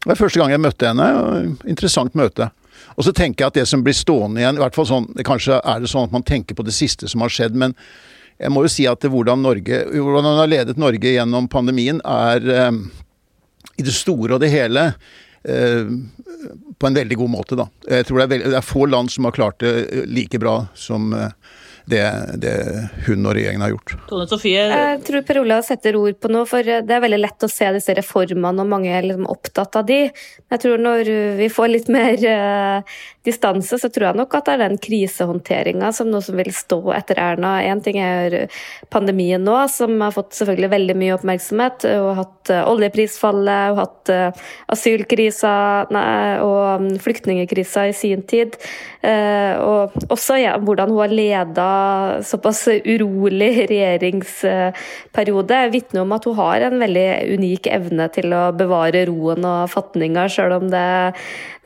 Det 0.00 0.10
var 0.10 0.18
første 0.18 0.40
gang 0.40 0.54
jeg 0.54 0.62
møtte 0.64 0.90
henne. 0.90 1.06
Interessant 1.70 2.18
møte. 2.18 2.50
Og 2.96 3.06
så 3.06 3.12
tenker 3.16 3.44
jeg 3.44 3.52
at 3.52 3.58
det 3.60 3.66
som 3.70 3.82
blir 3.84 3.96
stående 3.96 4.42
igjen, 4.42 4.58
i 4.58 4.62
hvert 4.62 4.76
fall 4.76 4.88
sånn, 4.88 5.10
kanskje 5.26 5.60
er 5.60 5.82
det 5.82 5.90
sånn 5.92 6.08
at 6.08 6.14
man 6.14 6.26
tenker 6.26 6.58
på 6.58 6.66
det 6.66 6.74
siste 6.76 7.08
som 7.10 7.24
har 7.24 7.32
skjedd, 7.32 7.58
men 7.58 7.76
jeg 8.40 8.52
må 8.54 8.64
jo 8.64 8.72
si 8.72 8.86
at 8.88 9.04
hvordan, 9.04 9.42
Norge, 9.44 9.82
hvordan 9.92 10.28
han 10.30 10.40
har 10.40 10.48
ledet 10.48 10.80
Norge 10.80 11.12
gjennom 11.12 11.48
pandemien, 11.52 12.00
er 12.00 12.46
eh, 12.54 12.70
i 13.76 13.84
det 13.84 13.94
store 13.96 14.36
og 14.36 14.44
det 14.44 14.52
hele 14.52 14.86
eh, 15.44 15.90
på 16.80 16.88
en 16.88 16.96
veldig 16.96 17.18
god 17.20 17.32
måte, 17.34 17.58
da. 17.60 17.68
Jeg 17.84 18.08
tror 18.08 18.20
det 18.20 18.24
er, 18.24 18.32
veld, 18.32 18.46
det 18.48 18.60
er, 18.60 18.64
få 18.64 18.86
land 18.88 19.12
som 19.12 19.28
har 19.28 19.36
klart 19.36 19.60
det 19.60 20.06
like 20.08 20.40
bra 20.40 20.62
som 20.78 21.12
eh, 21.16 21.34
det, 21.90 22.06
det, 22.42 22.54
hun 23.06 23.26
og 23.26 23.34
regjeringen 23.36 23.64
har 23.64 23.72
gjort. 23.74 23.94
Tone 24.10 24.26
Sofie? 24.30 24.62
Jeg 24.70 25.00
tror 25.06 25.24
Per 25.26 25.40
Olav 25.42 25.64
setter 25.66 25.98
ord 25.98 26.18
på 26.22 26.30
noe, 26.32 26.46
for 26.48 26.66
det 26.66 26.94
er 26.94 27.02
veldig 27.02 27.20
lett 27.20 27.46
å 27.46 27.50
se 27.50 27.68
disse 27.74 27.94
reformene, 27.98 28.62
og 28.62 28.70
mange 28.70 28.92
er 28.94 29.06
liksom 29.06 29.28
opptatt 29.30 29.78
av 29.80 29.88
de. 29.88 30.02
Jeg 30.50 30.62
tror 30.62 30.82
når 30.82 31.10
vi 31.38 31.48
får 31.52 31.72
litt 31.72 31.90
mer 31.92 32.22
uh, 32.24 32.98
distanse, 33.26 33.78
så 33.80 33.90
tror 33.92 34.10
jeg 34.10 34.20
nok 34.20 34.36
at 34.38 34.48
det 34.48 34.54
er 34.56 34.62
den 34.64 34.80
krisehåndteringa 34.82 35.92
som 35.96 36.10
noe 36.12 36.24
som 36.24 36.38
vil 36.38 36.52
stå 36.54 36.80
etter 36.96 37.20
Erna. 37.22 37.56
Én 37.66 37.82
ting 37.84 38.00
er 38.02 38.38
pandemien 38.92 39.42
nå, 39.44 39.56
som 39.72 39.96
har 40.04 40.14
fått 40.16 40.36
selvfølgelig 40.38 40.72
veldig 40.74 40.98
mye 41.02 41.16
oppmerksomhet. 41.18 41.88
Har 41.90 42.20
hatt 42.22 42.54
uh, 42.54 42.62
oljeprisfallet, 42.70 43.52
har 43.72 43.80
hatt 43.82 44.14
uh, 44.14 44.46
asylkrisa 44.70 45.54
og 45.90 46.84
mm, 46.84 46.90
flyktningkrisa 47.02 47.88
i 47.90 47.94
sin 47.96 48.22
tid. 48.28 48.56
og 49.00 49.94
også 50.12 50.36
ja, 50.40 50.56
hvordan 50.60 50.90
hun 50.92 51.00
har 51.00 51.12
leda 51.12 51.68
såpass 52.26 52.66
urolig 52.84 53.50
regjeringsperiode 53.70 55.60
vitner 55.74 56.04
om 56.04 56.12
at 56.16 56.26
hun 56.28 56.38
har 56.38 56.66
en 56.66 56.78
veldig 56.82 57.08
unik 57.36 57.70
evne 57.72 58.08
til 58.14 58.28
å 58.36 58.42
bevare 58.56 59.06
roen 59.10 59.44
og 59.48 59.70
fatninga, 59.72 60.28
sjøl 60.32 60.52
om 60.58 60.66
det, 60.72 60.86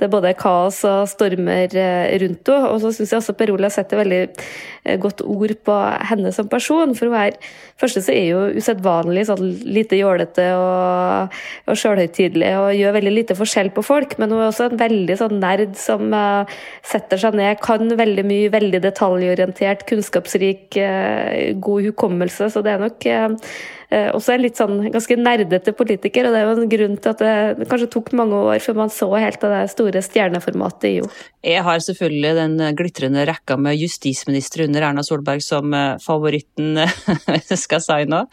det 0.02 0.10
både 0.12 0.32
er 0.32 0.38
kaos 0.38 0.80
og 0.88 1.08
stormer 1.10 1.70
eh, 1.78 2.14
rundt 2.22 2.48
henne. 2.50 2.70
Og 2.70 2.80
så 2.82 2.92
syns 2.94 3.12
jeg 3.12 3.20
også 3.20 3.36
Per 3.38 3.52
Olav 3.54 3.72
setter 3.74 4.00
veldig 4.00 4.22
eh, 4.26 4.98
godt 5.00 5.22
ord 5.22 5.54
på 5.64 5.76
henne 6.10 6.32
som 6.34 6.48
person. 6.50 6.94
For 6.98 7.10
hun 7.10 7.18
er 7.20 7.38
første 7.80 8.02
så 8.04 8.14
er 8.14 8.34
hun 8.34 8.58
usedvanlig 8.58 9.26
sånn 9.28 9.44
lite 9.64 9.98
jålete 9.98 10.46
og, 10.58 11.38
og 11.70 11.78
sjølhøytidelig 11.78 12.52
og 12.60 12.68
gjør 12.78 12.96
veldig 12.98 13.14
lite 13.14 13.38
forskjell 13.38 13.70
på 13.74 13.84
folk. 13.86 14.16
Men 14.20 14.34
hun 14.34 14.42
er 14.42 14.50
også 14.50 14.68
en 14.70 14.80
veldig 14.80 15.18
sånn 15.20 15.38
nerd 15.42 15.74
som 15.78 16.10
uh, 16.14 16.50
setter 16.86 17.20
seg 17.20 17.38
ned, 17.38 17.58
kan 17.64 17.94
veldig 17.98 18.26
mye, 18.28 18.50
veldig 18.54 18.82
detaljorientert, 18.84 19.86
kunnskapsrik, 20.04 20.66
uh, 20.76 21.54
god 21.64 21.88
hukommelse. 21.90 22.50
Så 22.52 22.62
det 22.64 22.74
er 22.74 22.84
nok 22.84 23.08
uh, 23.08 23.56
Eh, 23.94 24.08
også 24.10 24.34
en 24.34 24.42
litt 24.42 24.58
sånn 24.58 24.78
ganske 24.90 25.16
nerdete 25.20 25.74
politiker, 25.76 26.26
og 26.26 26.34
det 26.34 26.40
er 26.40 26.48
jo 26.48 26.54
en 26.56 26.70
grunn 26.72 26.96
til 26.98 27.12
at 27.12 27.20
det 27.22 27.66
kanskje 27.70 27.90
tok 27.92 28.10
mange 28.16 28.40
år 28.50 28.62
før 28.64 28.78
man 28.80 28.92
så 28.92 29.10
helt 29.12 29.44
av 29.46 29.54
det 29.54 29.64
store 29.70 30.02
stjerneformatet 30.02 30.88
i 30.88 30.94
jo. 30.96 31.10
Jeg 31.46 31.62
har 31.66 31.82
selvfølgelig 31.84 32.32
den 32.40 32.56
glitrende 32.78 33.26
rekka 33.28 33.58
med 33.60 33.78
justisminister 33.78 34.64
under 34.66 34.88
Erna 34.88 35.04
Solberg 35.06 35.44
som 35.44 35.76
eh, 35.76 35.98
favoritten, 36.02 36.80
skal 37.64 37.84
si 37.84 38.00
nå, 38.10 38.24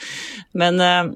Men 0.58 0.82
eh, 0.82 1.12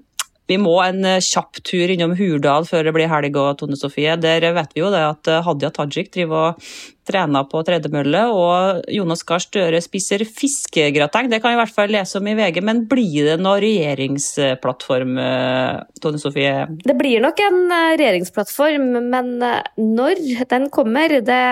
vi 0.46 0.60
må 0.62 0.76
en 0.84 1.02
kjapp 1.26 1.64
tur 1.66 1.90
innom 1.90 2.14
Hurdal 2.20 2.68
før 2.70 2.86
det 2.86 2.94
blir 2.94 3.10
helg 3.10 3.40
og 3.42 3.56
Tone 3.58 3.80
Sofie. 3.80 4.14
Der 4.22 4.46
vet 4.54 4.76
vi 4.76 4.84
jo 4.84 4.92
det 4.94 5.02
at 5.02 5.32
Hadia 5.48 5.72
Tajik 5.74 6.12
driver 6.14 6.52
og 6.52 6.68
trener 7.06 7.46
på 7.50 7.62
tredemølle, 7.66 8.22
og 8.34 8.86
Jonas 8.92 9.24
Gahr 9.28 9.44
Støre 9.44 9.82
spiser 9.84 10.26
fiskegrateng. 10.26 11.30
Det 11.30 11.42
kan 11.42 11.54
vi 11.54 11.58
i 11.58 11.62
hvert 11.62 11.76
fall 11.76 11.94
lese 11.94 12.20
om 12.20 12.30
i 12.30 12.36
VG, 12.38 12.62
men 12.66 12.86
blir 12.90 13.30
det 13.30 13.38
noe 13.44 13.60
regjeringsplattform, 13.64 15.18
eh, 15.22 15.84
Tone 16.02 16.22
Sofie? 16.22 16.66
Det 16.86 16.98
blir 16.98 17.22
nok 17.24 17.42
en 17.46 17.60
eh, 17.68 17.92
regjeringsplattform, 18.02 18.90
men 19.12 19.36
eh, 19.46 19.62
når 19.82 20.24
den 20.50 20.70
kommer, 20.74 21.20
det 21.26 21.44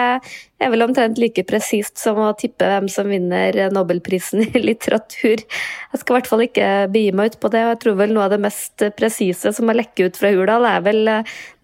er 0.64 0.72
vel 0.72 0.86
omtrent 0.86 1.20
like 1.20 1.44
presist 1.46 2.00
som 2.00 2.22
å 2.24 2.32
tippe 2.40 2.66
hvem 2.70 2.88
som 2.92 3.10
vinner 3.12 3.58
Nobelprisen 3.74 4.46
i 4.48 4.64
litteratur. 4.64 5.44
Jeg 5.44 6.02
skal 6.02 6.14
i 6.14 6.18
hvert 6.18 6.32
fall 6.32 6.46
ikke 6.48 6.72
begi 6.94 7.14
meg 7.14 7.34
ut 7.34 7.42
på 7.44 7.52
det, 7.54 7.66
og 7.68 7.76
jeg 7.76 7.82
tror 7.84 8.00
vel 8.00 8.16
noe 8.16 8.26
av 8.26 8.34
det 8.34 8.42
mest 8.42 8.86
presise 8.98 9.54
som 9.54 9.70
har 9.70 9.78
lekket 9.82 10.14
ut 10.14 10.22
fra 10.22 10.32
Hurdal, 10.34 10.66
er 10.66 10.86
vel 10.86 11.12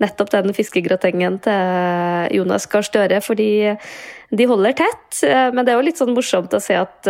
nettopp 0.04 0.34
den 0.36 0.54
fiskegratengen 0.56 1.40
til 1.48 2.38
Jonas 2.38 2.68
Gahr 2.70 2.86
Støre. 2.86 3.22
fordi 3.24 3.79
de 4.30 4.48
holder 4.50 4.78
tett. 4.78 5.24
Eh, 5.26 5.50
men 5.54 5.66
det 5.66 5.74
er 5.74 5.80
jo 5.80 5.88
litt 5.88 6.02
sånn 6.02 6.16
morsomt 6.16 6.54
å 6.54 6.62
se 6.64 6.78
at 6.78 7.10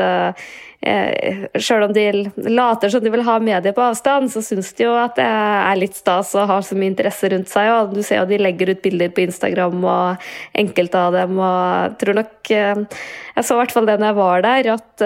uh, 0.87 1.47
selv 1.59 1.87
om 1.87 1.95
de 1.95 2.05
later 2.49 2.93
som 2.93 3.03
de 3.03 3.13
vil 3.13 3.25
ha 3.27 3.37
medier 3.43 3.75
på 3.75 3.85
avstand, 3.85 4.31
så 4.33 4.43
syns 4.45 4.71
de 4.77 4.87
jo 4.87 4.93
at 4.99 5.17
det 5.19 5.27
er 5.27 5.81
litt 5.81 5.97
stas 5.99 6.35
å 6.37 6.47
ha 6.49 6.59
så 6.65 6.77
mye 6.77 6.93
interesse 6.93 7.31
rundt 7.33 7.51
seg. 7.51 7.71
Og 7.75 7.97
du 7.97 8.03
ser 8.03 8.21
jo 8.21 8.29
de 8.29 8.41
legger 8.41 8.73
ut 8.73 8.83
bilder 8.85 9.11
på 9.15 9.25
Instagram 9.27 9.83
og 9.83 10.29
enkelte 10.63 11.03
av 11.07 11.19
dem. 11.19 11.39
Og 11.39 11.59
jeg 11.59 11.97
tror 12.03 12.21
nok 12.23 12.37
Jeg 12.49 13.45
så 13.45 13.55
i 13.55 13.59
hvert 13.59 13.71
fall 13.71 13.85
det 13.87 13.99
når 14.01 14.09
jeg 14.09 14.17
var 14.17 14.41
der, 14.43 14.67
at 14.73 15.03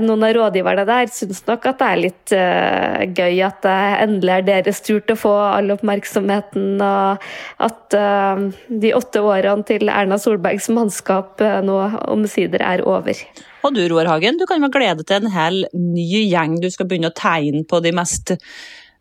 noen 0.00 0.24
av 0.24 0.32
rådgiverne 0.36 0.84
der 0.88 1.10
syns 1.12 1.42
nok 1.46 1.66
at 1.68 1.80
det 1.80 1.88
er 1.88 2.00
litt 2.00 2.34
uh, 2.36 3.02
gøy 3.12 3.42
at 3.44 3.60
det 3.66 3.78
endelig 4.04 4.34
er 4.34 4.46
deres 4.48 4.82
tur 4.84 5.00
til 5.02 5.16
å 5.16 5.20
få 5.20 5.34
all 5.50 5.72
oppmerksomheten, 5.74 6.80
og 6.80 7.26
at 7.66 7.98
uh, 7.98 8.46
de 8.68 8.94
åtte 8.96 9.24
årene 9.26 9.66
til 9.68 9.92
Erna 9.92 10.20
Solbergs 10.22 10.70
mannskap 10.72 11.42
uh, 11.42 11.60
nå 11.64 11.78
omsider 12.12 12.64
er 12.64 12.84
over. 12.88 13.18
Og 13.62 13.74
du 13.76 13.82
Roar 13.90 14.10
Hagen, 14.10 14.38
du 14.40 14.46
kan 14.50 14.62
jo 14.62 14.70
glede 14.72 15.06
til 15.06 15.22
en 15.22 15.34
hel 15.34 15.64
ny 15.72 16.24
gjeng 16.26 16.58
du 16.62 16.68
skal 16.72 16.88
begynne 16.90 17.12
å 17.12 17.16
tegne 17.16 17.64
på 17.68 17.82
de 17.84 17.92
mest 17.94 18.34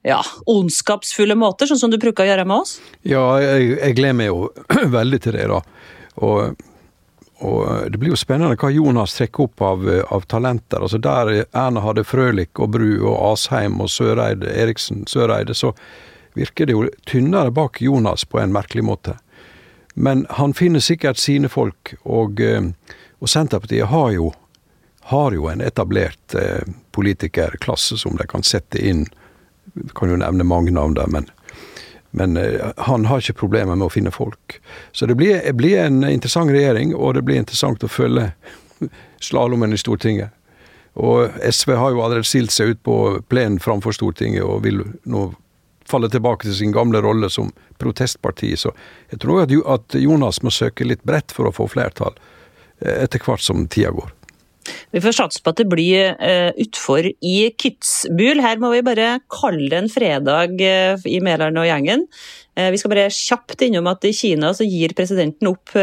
ja, 0.06 0.22
ondskapsfulle 0.50 1.38
måter, 1.38 1.70
sånn 1.70 1.80
som 1.82 1.94
du 1.94 2.00
bruker 2.02 2.26
å 2.26 2.32
gjøre 2.32 2.46
med 2.50 2.64
oss? 2.64 2.76
Ja, 3.06 3.24
jeg, 3.42 3.78
jeg 3.78 3.98
gleder 3.98 4.18
meg 4.18 4.32
jo 4.32 4.52
veldig 4.98 5.22
til 5.26 5.38
det, 5.38 5.48
da. 5.52 5.64
Og 6.22 6.68
og 7.42 7.92
Det 7.92 7.98
blir 7.98 8.14
jo 8.14 8.20
spennende 8.20 8.58
hva 8.60 8.70
Jonas 8.70 9.16
trekker 9.18 9.48
opp 9.48 9.62
av, 9.66 9.88
av 10.14 10.26
talenter. 10.30 10.84
Altså 10.84 11.00
Der 11.02 11.32
Erna 11.48 11.82
hadde 11.82 12.04
Frølich 12.06 12.60
og 12.62 12.76
Bru 12.76 12.90
og 13.00 13.16
Asheim 13.32 13.80
og 13.82 13.90
Søreide, 13.90 14.46
Eriksen 14.46 15.08
Søreide, 15.10 15.56
så 15.58 15.72
virker 16.38 16.70
det 16.70 16.76
jo 16.76 16.86
tynnere 17.10 17.52
bak 17.52 17.82
Jonas 17.82 18.28
på 18.30 18.40
en 18.40 18.54
merkelig 18.54 18.86
måte. 18.86 19.18
Men 19.94 20.26
han 20.38 20.54
finner 20.54 20.80
sikkert 20.80 21.20
sine 21.20 21.50
folk, 21.50 21.96
og, 22.06 22.40
eh, 22.40 22.62
og 23.20 23.30
Senterpartiet 23.30 23.90
har 23.92 24.12
jo, 24.16 24.32
har 25.10 25.36
jo 25.36 25.48
en 25.50 25.62
etablert 25.62 26.36
eh, 26.38 26.64
politikerklasse 26.92 27.98
som 27.98 28.18
de 28.20 28.28
kan 28.30 28.44
sette 28.46 28.80
inn. 28.80 29.06
Jeg 29.74 29.94
kan 29.98 30.12
jo 30.12 30.20
nevne 30.20 30.46
mange 30.48 30.74
navn 30.76 30.98
der, 30.98 31.10
men 31.12 31.30
men 32.12 32.38
eh, 32.38 32.72
han 32.78 33.06
har 33.06 33.22
ikke 33.22 33.40
problemer 33.40 33.76
med 33.76 33.88
å 33.88 33.94
finne 33.94 34.12
folk. 34.12 34.60
Så 34.92 35.08
det 35.08 35.16
blir, 35.16 35.40
det 35.46 35.56
blir 35.56 35.80
en 35.80 36.04
interessant 36.04 36.52
regjering, 36.52 36.96
og 36.96 37.16
det 37.16 37.24
blir 37.28 37.40
interessant 37.40 37.84
å 37.84 37.92
følge 37.92 38.34
slalåmen 39.28 39.74
i 39.74 39.80
Stortinget. 39.80 40.36
Og 41.00 41.32
SV 41.40 41.72
har 41.80 41.94
jo 41.94 42.02
allerede 42.04 42.28
stilt 42.28 42.52
seg 42.52 42.74
ut 42.74 42.82
på 42.84 42.98
plenen 43.32 43.62
framfor 43.64 43.96
Stortinget 43.96 44.44
og 44.44 44.66
vil 44.66 44.84
nå 45.08 45.30
falle 45.88 46.10
tilbake 46.12 46.48
til 46.48 46.56
sin 46.56 46.76
gamle 46.76 47.00
rolle 47.04 47.30
som 47.32 47.52
protestparti. 47.80 48.52
Så 48.60 48.74
jeg 49.12 49.22
tror 49.24 49.48
at 49.48 49.96
Jonas 49.96 50.42
må 50.44 50.52
søke 50.52 50.88
litt 50.88 51.04
bredt 51.08 51.32
for 51.36 51.48
å 51.48 51.56
få 51.56 51.70
flertall, 51.72 52.18
eh, 52.84 53.04
etter 53.06 53.24
hvert 53.24 53.44
som 53.44 53.68
tida 53.68 53.96
går. 53.96 54.12
Vi 54.92 55.02
får 55.04 55.18
satse 55.18 55.42
på 55.44 55.54
at 55.54 55.62
det 55.62 55.70
blir 55.72 56.14
uh, 56.20 56.52
utfor 56.62 57.08
i 57.08 57.36
Kitzbühel. 57.58 58.44
Her 58.44 58.62
må 58.62 58.74
vi 58.76 58.84
bare 58.86 59.18
kalle 59.32 59.70
det 59.72 59.80
en 59.80 59.92
fredag 59.92 60.62
uh, 60.62 61.10
i 61.10 61.20
Mæland 61.24 61.60
og 61.62 61.68
gjengen. 61.70 62.06
Uh, 62.60 62.70
vi 62.74 62.80
skal 62.82 62.94
bare 62.94 63.10
kjapt 63.16 63.66
innom 63.68 63.90
at 63.92 64.06
i 64.08 64.14
Kina 64.16 64.52
så 64.58 64.68
gir 64.68 64.96
presidenten 64.98 65.50
opp 65.52 65.74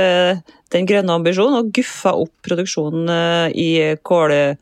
den 0.68 0.85
grønne 0.85 1.14
ambisjonen 1.16 1.62
og 1.62 1.70
guffa 1.73 2.12
opp 2.20 2.35
produksjonen 2.44 3.08
i 3.56 3.97
kål 4.04 4.35
Eh, 4.38 4.56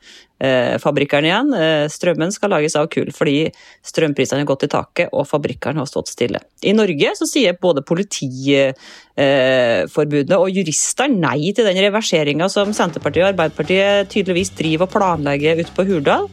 fabrikkene 0.82 1.26
igjen. 1.30 1.54
Eh, 1.56 1.86
strømmen 1.92 2.32
skal 2.34 2.50
lages 2.52 2.76
av 2.76 2.86
kull 2.92 3.10
fordi 3.14 3.52
strømprisene 3.86 4.40
har 4.42 4.50
gått 4.50 4.66
i 4.66 4.72
taket 4.72 5.08
og 5.12 5.28
fabrikkene 5.30 5.80
har 5.80 5.88
stått 5.88 6.08
stille. 6.12 6.40
I 6.62 6.72
Norge 6.76 7.08
så 7.16 7.26
sier 7.28 7.60
både 7.60 7.82
Politiforbundet 7.86 10.36
og 10.36 10.50
jurister 10.52 11.08
nei 11.12 11.52
til 11.56 11.64
den 11.68 11.82
reverseringa 11.86 12.48
som 12.52 12.72
Senterpartiet 12.76 13.24
og 13.24 13.30
Arbeiderpartiet 13.32 14.10
tydeligvis 14.12 14.54
driver 14.58 14.84
og 14.88 14.94
planlegger 14.96 15.60
ute 15.62 15.72
på 15.76 15.86
Hurdal. 15.88 16.24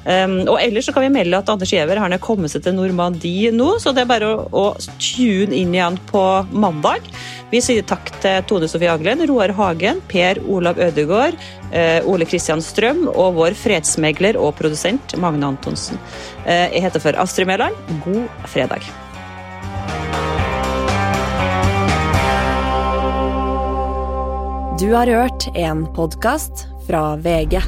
Um, 0.00 0.48
og 0.48 0.56
ellers 0.62 0.86
så 0.88 0.94
kan 0.96 1.04
vi 1.04 1.12
melde 1.12 1.36
at 1.36 1.50
Anders 1.52 1.68
Giæver 1.74 2.00
har 2.00 2.08
kommet 2.24 2.48
seg 2.48 2.64
til 2.64 2.72
Normandie 2.72 3.52
nå, 3.52 3.76
så 3.82 3.92
det 3.92 4.06
er 4.06 4.08
bare 4.08 4.30
å, 4.32 4.48
å 4.48 4.72
tune 4.96 5.52
inn 5.52 5.76
igjen 5.76 6.00
på 6.08 6.48
mandag. 6.56 7.04
Vi 7.50 7.58
sier 7.58 7.82
takk 7.82 8.12
til 8.22 8.44
Tone 8.46 8.68
Sofie 8.70 8.90
Aglen, 8.92 9.24
Roar 9.26 9.50
Hagen, 9.58 9.98
Per 10.10 10.38
Olav 10.46 10.78
Ødegård, 10.78 11.34
uh, 11.72 12.06
Ole 12.10 12.28
Kristian 12.30 12.62
Strøm 12.62 13.08
og 13.10 13.34
vår 13.40 13.58
fredsmegler 13.58 14.38
og 14.38 14.54
produsent 14.60 15.16
Magne 15.18 15.50
Antonsen. 15.50 15.98
Uh, 16.46 16.70
jeg 16.70 16.86
heter 16.86 17.02
for 17.02 17.18
Astrid 17.18 17.50
Mæland. 17.50 17.74
God 18.06 18.28
fredag. 18.46 18.86
Du 24.80 24.94
har 24.94 25.10
hørt 25.10 25.50
en 25.58 25.84
podkast 25.92 26.68
fra 26.86 27.16
VG. 27.20 27.58